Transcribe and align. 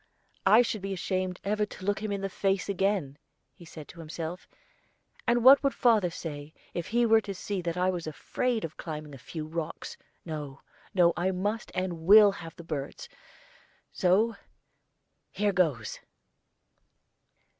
"I 0.47 0.63
should 0.63 0.81
be 0.81 0.93
ashamed 0.93 1.39
ever 1.43 1.63
to 1.63 1.85
look 1.85 2.01
him 2.01 2.11
in 2.11 2.21
the 2.21 2.27
face 2.27 2.67
again," 2.67 3.19
said 3.63 3.85
he 3.85 3.93
to 3.93 3.99
himself; 3.99 4.47
"and 5.27 5.43
what 5.43 5.61
would 5.61 5.75
father 5.75 6.09
say 6.09 6.55
if 6.73 6.87
he 6.87 7.05
were 7.05 7.21
to 7.21 7.35
see 7.35 7.61
that 7.61 7.77
I 7.77 7.91
was 7.91 8.07
afraid 8.07 8.65
of 8.65 8.77
climbing 8.77 9.13
a 9.13 9.19
few 9.19 9.45
rocks? 9.45 9.97
No, 10.25 10.61
no. 10.95 11.13
I 11.15 11.29
must 11.29 11.71
and 11.75 11.99
will 12.07 12.31
have 12.31 12.55
the 12.55 12.63
birds; 12.63 13.09
so 13.93 14.35
here 15.29 15.53
goes!" 15.53 15.99